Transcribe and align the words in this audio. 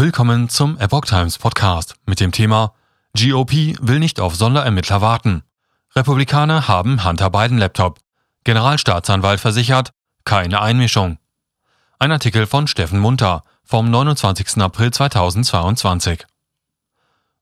Willkommen 0.00 0.48
zum 0.48 0.78
Epoch 0.78 1.04
Times 1.04 1.36
Podcast 1.36 1.94
mit 2.06 2.20
dem 2.20 2.32
Thema 2.32 2.72
GOP 3.14 3.76
will 3.82 3.98
nicht 3.98 4.18
auf 4.18 4.34
Sonderermittler 4.34 5.02
warten. 5.02 5.42
Republikaner 5.94 6.68
haben 6.68 7.04
Hunter 7.04 7.28
Biden 7.28 7.58
Laptop. 7.58 7.98
Generalstaatsanwalt 8.44 9.40
versichert, 9.40 9.92
keine 10.24 10.62
Einmischung. 10.62 11.18
Ein 11.98 12.12
Artikel 12.12 12.46
von 12.46 12.66
Steffen 12.66 12.98
Munter 12.98 13.44
vom 13.62 13.90
29. 13.90 14.56
April 14.62 14.90
2022. 14.90 16.26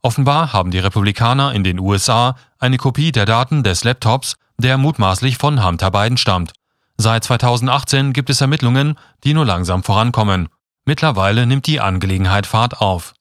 Offenbar 0.02 0.52
haben 0.52 0.72
die 0.72 0.80
Republikaner 0.80 1.54
in 1.54 1.62
den 1.62 1.79
USA 1.79 2.34
eine 2.59 2.77
Kopie 2.77 3.12
der 3.12 3.25
Daten 3.25 3.62
des 3.62 3.84
Laptops, 3.84 4.36
der 4.56 4.79
mutmaßlich 4.79 5.38
von 5.38 5.64
Hunter 5.64 5.93
Biden 5.93 6.18
stammt. 6.18 6.54
Seit 6.96 7.22
2018 7.22 8.12
gibt 8.12 8.30
es 8.30 8.40
Ermittlungen, 8.40 8.98
die 9.22 9.32
nur 9.32 9.46
langsam 9.46 9.84
vorankommen. 9.84 10.48
Mittlerweile 10.89 11.45
nimmt 11.45 11.66
die 11.66 11.80
Angelegenheit 11.80 12.46
Fahrt 12.46 12.80
auf. 12.80 13.12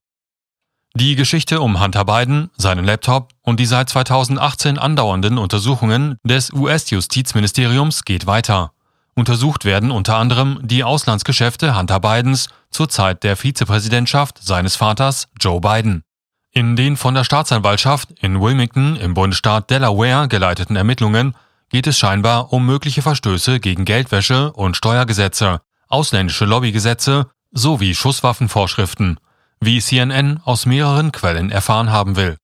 Die 0.96 1.18
Geschichte 1.18 1.60
um 1.60 1.82
Hunter 1.82 2.06
Biden, 2.06 2.50
seinen 2.56 2.86
Laptop 2.86 3.34
und 3.42 3.60
die 3.60 3.66
seit 3.66 3.90
2018 3.90 4.78
andauernden 4.78 5.38
Untersuchungen 5.38 6.16
des 6.24 6.54
US-Justizministeriums 6.54 8.06
geht 8.06 8.26
weiter. 8.26 8.72
Untersucht 9.16 9.66
werden 9.66 9.92
unter 9.92 10.16
anderem 10.16 10.62
die 10.64 10.86
Auslandsgeschäfte 10.86 11.78
Hunter 11.78 12.00
Bidens 12.00 12.48
zur 12.72 12.88
Zeit 12.88 13.26
der 13.26 13.36
Vizepräsidentschaft 13.36 14.42
seines 14.42 14.78
Vaters 14.78 15.28
Joe 15.38 15.60
Biden. 15.60 16.04
In 16.52 16.78
den 16.78 16.96
von 16.96 17.16
der 17.16 17.26
Staatsanwaltschaft 17.26 18.12
in 18.22 18.40
Wilmington 18.40 18.96
im 18.96 19.14
Bundesstaat 19.14 19.70
Delaware 19.70 20.30
geleiteten 20.30 20.78
Ermittlungen 20.78 21.36
geht 21.68 21.88
es 21.88 22.00
scheinbar 22.00 22.54
um 22.54 22.66
mögliche 22.66 23.02
Verstöße 23.02 23.60
gegen 23.60 23.84
Geldwäsche 23.84 24.54
und 24.54 24.78
Steuergesetze, 24.78 25.60
ausländische 25.90 26.46
Lobbygesetze 26.46 27.30
sowie 27.52 27.96
Schusswaffenvorschriften, 27.96 29.20
wie 29.60 29.82
CNN 29.82 30.40
aus 30.44 30.66
mehreren 30.66 31.12
Quellen 31.12 31.52
erfahren 31.52 31.92
haben 31.92 32.16
will. 32.16 32.38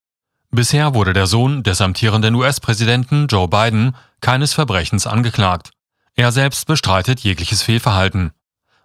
Bisher 0.50 0.94
wurde 0.94 1.12
der 1.12 1.26
Sohn 1.26 1.62
des 1.62 1.80
amtierenden 1.80 2.34
US-Präsidenten 2.34 3.26
Joe 3.26 3.48
Biden 3.48 3.96
keines 4.20 4.54
Verbrechens 4.54 5.06
angeklagt. 5.06 5.70
Er 6.14 6.30
selbst 6.30 6.66
bestreitet 6.66 7.20
jegliches 7.20 7.62
Fehlverhalten. 7.62 8.30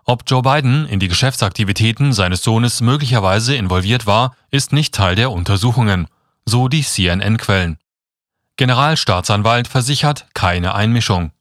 Ob 0.03 0.23
Joe 0.26 0.42
Biden 0.42 0.88
in 0.88 1.00
die 1.00 1.08
Geschäftsaktivitäten 1.08 2.14
seines 2.14 2.42
Sohnes 2.42 2.81
möglicherweise 2.81 3.56
involviert 3.56 4.08
war, 4.08 4.36
ist 4.50 4.73
nicht 4.73 4.95
Teil 4.95 5.16
der 5.16 5.31
Untersuchungen, 5.31 6.08
so 6.45 6.67
die 6.67 6.81
CNN-Quellen. 6.81 7.78
Generalstaatsanwalt 8.58 9.67
versichert 9.67 10.26
keine 10.33 10.73
Einmischung. 10.73 11.31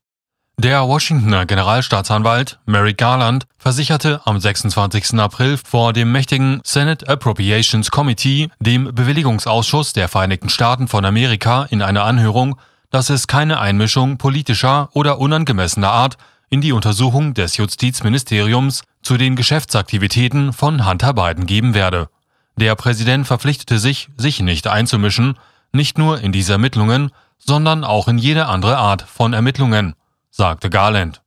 Der 0.61 0.89
Washingtoner 0.89 1.47
Generalstaatsanwalt 1.47 2.59
Merrick 2.67 2.99
Garland 2.99 3.47
versicherte 3.59 4.21
am 4.25 4.41
26. 4.41 5.15
April 5.21 5.57
vor 5.57 5.93
dem 5.93 6.11
mächtigen 6.11 6.61
Senate 6.65 7.09
Appropriations 7.09 7.93
Committee, 7.93 8.49
dem 8.59 8.93
Bewilligungsausschuss 8.93 9.93
der 9.93 10.09
Vereinigten 10.09 10.49
Staaten 10.49 10.89
von 10.89 11.05
Amerika, 11.05 11.69
in 11.71 11.81
einer 11.81 12.03
Anhörung, 12.03 12.59
dass 12.91 13.09
es 13.09 13.29
keine 13.29 13.61
Einmischung 13.61 14.19
politischer 14.19 14.89
oder 14.95 15.21
unangemessener 15.21 15.93
Art 15.93 16.17
in 16.51 16.61
die 16.61 16.73
Untersuchung 16.73 17.35
des 17.35 17.57
Justizministeriums 17.57 18.83
zu 19.01 19.17
den 19.17 19.37
Geschäftsaktivitäten 19.37 20.53
von 20.53 20.85
Hunter 20.85 21.15
Biden 21.15 21.47
geben 21.47 21.75
werde. 21.75 22.09
Der 22.57 22.75
Präsident 22.75 23.29
verpflichtete 23.29 23.79
sich, 23.79 24.09
sich 24.17 24.41
nicht 24.41 24.67
einzumischen, 24.67 25.39
nicht 25.71 25.99
nur 25.99 26.21
in 26.21 26.33
diese 26.33 26.55
Ermittlungen, 26.55 27.13
sondern 27.39 27.85
auch 27.85 28.09
in 28.09 28.19
jede 28.19 28.47
andere 28.47 28.77
Art 28.79 29.03
von 29.03 29.35
Ermittlungen 29.35 29.95
sagte 30.39 30.71
Garland. 30.71 31.21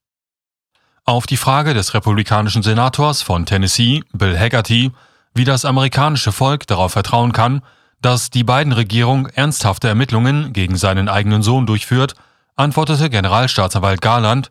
Auf 1.03 1.27
die 1.27 1.35
Frage 1.35 1.73
des 1.73 1.93
republikanischen 1.93 2.63
Senators 2.63 3.21
von 3.21 3.45
Tennessee, 3.45 4.03
Bill 4.13 4.39
Haggerty, 4.39 4.91
wie 5.33 5.43
das 5.43 5.65
amerikanische 5.65 6.31
Volk 6.31 6.65
darauf 6.65 6.93
vertrauen 6.93 7.33
kann, 7.33 7.61
dass 8.01 8.29
die 8.29 8.45
beiden 8.45 8.71
Regierung 8.71 9.27
ernsthafte 9.27 9.89
Ermittlungen 9.89 10.53
gegen 10.53 10.77
seinen 10.77 11.09
eigenen 11.09 11.43
Sohn 11.43 11.65
durchführt, 11.65 12.15
antwortete 12.55 13.09
Generalstaatsanwalt 13.09 14.01
Garland, 14.01 14.49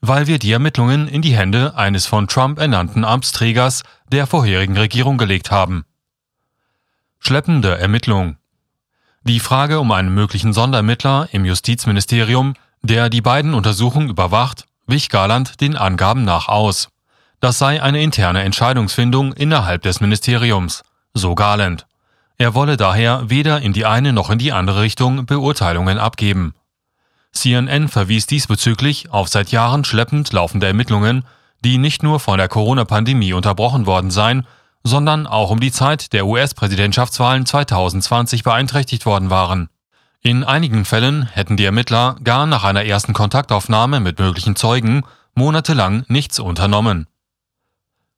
weil 0.00 0.26
wir 0.26 0.38
die 0.38 0.52
Ermittlungen 0.52 1.06
in 1.06 1.20
die 1.20 1.36
Hände 1.36 1.76
eines 1.76 2.06
von 2.06 2.26
Trump 2.26 2.58
ernannten 2.58 3.04
Amtsträgers 3.04 3.82
der 4.10 4.26
vorherigen 4.26 4.78
Regierung 4.78 5.18
gelegt 5.18 5.50
haben. 5.50 5.84
Schleppende 7.18 7.76
Ermittlung. 7.76 8.38
Die 9.24 9.40
Frage 9.40 9.78
um 9.78 9.92
einen 9.92 10.14
möglichen 10.14 10.54
Sonderermittler 10.54 11.28
im 11.32 11.44
Justizministerium 11.44 12.54
der 12.82 13.10
die 13.10 13.20
beiden 13.20 13.54
Untersuchungen 13.54 14.08
überwacht, 14.08 14.66
wich 14.86 15.08
Garland 15.08 15.60
den 15.60 15.76
Angaben 15.76 16.24
nach 16.24 16.48
aus. 16.48 16.88
Das 17.40 17.58
sei 17.58 17.82
eine 17.82 18.02
interne 18.02 18.42
Entscheidungsfindung 18.42 19.32
innerhalb 19.32 19.82
des 19.82 20.00
Ministeriums, 20.00 20.82
so 21.14 21.34
Garland. 21.34 21.86
Er 22.36 22.54
wolle 22.54 22.76
daher 22.76 23.28
weder 23.28 23.60
in 23.60 23.72
die 23.72 23.84
eine 23.84 24.12
noch 24.12 24.30
in 24.30 24.38
die 24.38 24.52
andere 24.52 24.80
Richtung 24.82 25.26
Beurteilungen 25.26 25.98
abgeben. 25.98 26.54
CNN 27.32 27.88
verwies 27.88 28.26
diesbezüglich 28.26 29.10
auf 29.12 29.28
seit 29.28 29.50
Jahren 29.50 29.84
schleppend 29.84 30.32
laufende 30.32 30.66
Ermittlungen, 30.66 31.24
die 31.64 31.78
nicht 31.78 32.02
nur 32.02 32.18
von 32.18 32.38
der 32.38 32.48
Corona-Pandemie 32.48 33.32
unterbrochen 33.32 33.86
worden 33.86 34.10
seien, 34.10 34.46
sondern 34.82 35.26
auch 35.26 35.50
um 35.50 35.60
die 35.60 35.72
Zeit 35.72 36.12
der 36.12 36.26
US-Präsidentschaftswahlen 36.26 37.44
2020 37.44 38.42
beeinträchtigt 38.42 39.06
worden 39.06 39.30
waren. 39.30 39.68
In 40.22 40.44
einigen 40.44 40.84
Fällen 40.84 41.22
hätten 41.22 41.56
die 41.56 41.64
Ermittler 41.64 42.16
gar 42.22 42.44
nach 42.44 42.62
einer 42.62 42.84
ersten 42.84 43.14
Kontaktaufnahme 43.14 44.00
mit 44.00 44.18
möglichen 44.18 44.54
Zeugen 44.54 45.02
monatelang 45.34 46.04
nichts 46.08 46.38
unternommen. 46.38 47.06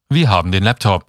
Wir 0.08 0.28
haben 0.28 0.50
den 0.50 0.64
Laptop. 0.64 1.06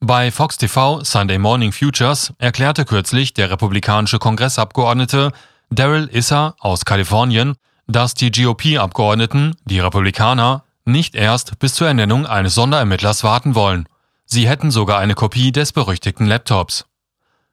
Bei 0.00 0.30
Fox 0.30 0.58
TV 0.58 1.02
Sunday 1.02 1.38
Morning 1.38 1.72
Futures 1.72 2.34
erklärte 2.36 2.84
kürzlich 2.84 3.32
der 3.32 3.50
republikanische 3.50 4.18
Kongressabgeordnete 4.18 5.32
Daryl 5.70 6.10
Issa 6.12 6.54
aus 6.58 6.84
Kalifornien, 6.84 7.54
dass 7.86 8.12
die 8.12 8.30
GOP-Abgeordneten, 8.30 9.56
die 9.64 9.80
Republikaner, 9.80 10.64
nicht 10.84 11.14
erst 11.14 11.58
bis 11.58 11.72
zur 11.74 11.88
Ernennung 11.88 12.26
eines 12.26 12.54
Sonderermittlers 12.54 13.24
warten 13.24 13.54
wollen. 13.54 13.88
Sie 14.26 14.46
hätten 14.46 14.70
sogar 14.70 14.98
eine 14.98 15.14
Kopie 15.14 15.52
des 15.52 15.72
berüchtigten 15.72 16.26
Laptops. 16.26 16.84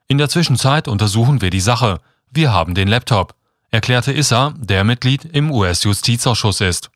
In 0.07 0.17
der 0.17 0.27
Zwischenzeit 0.27 0.89
untersuchen 0.89 1.41
wir 1.41 1.49
die 1.49 1.61
Sache, 1.61 2.01
wir 2.35 2.51
haben 2.51 2.75
den 2.75 2.89
Laptop, 2.89 3.33
erklärte 3.71 4.11
Issa, 4.11 4.53
der 4.57 4.83
Mitglied 4.83 5.23
im 5.23 5.51
US-Justizausschuss 5.51 6.59
ist. 6.59 6.91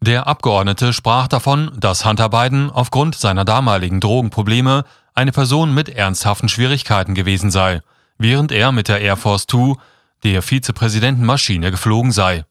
Der 0.00 0.26
Abgeordnete 0.26 0.92
sprach 0.92 1.28
davon, 1.28 1.70
dass 1.78 2.04
Hunter 2.04 2.28
Biden 2.28 2.70
aufgrund 2.70 3.14
seiner 3.14 3.44
damaligen 3.44 4.00
Drogenprobleme 4.00 4.84
eine 5.14 5.32
Person 5.32 5.72
mit 5.72 5.88
ernsthaften 5.88 6.48
Schwierigkeiten 6.48 7.14
gewesen 7.14 7.50
sei, 7.50 7.80
während 8.18 8.52
er 8.52 8.72
mit 8.72 8.88
der 8.88 9.00
Air 9.00 9.16
Force 9.16 9.46
Two, 9.46 9.76
der 10.24 10.42
Vizepräsidentenmaschine, 10.42 11.70
geflogen 11.70 12.12
sei. 12.12 12.44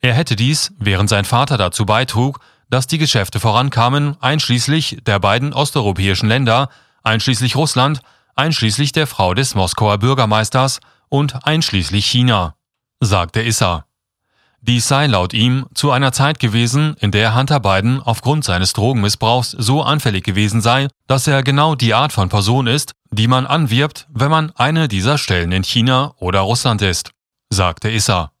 Er 0.00 0.14
hätte 0.14 0.34
dies, 0.34 0.72
während 0.78 1.08
sein 1.08 1.24
Vater 1.24 1.58
dazu 1.58 1.86
beitrug, 1.86 2.40
dass 2.70 2.86
die 2.86 2.98
Geschäfte 2.98 3.38
vorankamen, 3.38 4.16
einschließlich 4.20 4.98
der 5.06 5.20
beiden 5.20 5.52
osteuropäischen 5.52 6.28
Länder, 6.28 6.70
einschließlich 7.02 7.54
Russland, 7.54 8.00
einschließlich 8.34 8.92
der 8.92 9.06
Frau 9.06 9.34
des 9.34 9.54
Moskauer 9.54 9.98
Bürgermeisters 9.98 10.80
und 11.08 11.46
einschließlich 11.46 12.06
China, 12.06 12.56
sagte 13.00 13.42
Issa. 13.42 13.84
Dies 14.60 14.88
sei 14.88 15.06
laut 15.06 15.34
ihm 15.34 15.66
zu 15.72 15.92
einer 15.92 16.12
Zeit 16.12 16.40
gewesen, 16.40 16.96
in 16.98 17.12
der 17.12 17.34
Hunter 17.34 17.60
Biden 17.60 18.02
aufgrund 18.02 18.44
seines 18.44 18.72
Drogenmissbrauchs 18.72 19.52
so 19.52 19.82
anfällig 19.82 20.24
gewesen 20.24 20.60
sei, 20.60 20.88
dass 21.06 21.26
er 21.26 21.42
genau 21.42 21.76
die 21.76 21.94
Art 21.94 22.12
von 22.12 22.28
Person 22.28 22.66
ist, 22.66 22.92
die 23.10 23.28
man 23.28 23.46
anwirbt, 23.46 24.08
wenn 24.12 24.30
man 24.30 24.50
eine 24.56 24.88
dieser 24.88 25.16
Stellen 25.16 25.52
in 25.52 25.62
China 25.62 26.14
oder 26.18 26.40
Russland 26.40 26.82
ist, 26.82 27.12
sagte 27.50 27.88
Issa. 27.90 28.32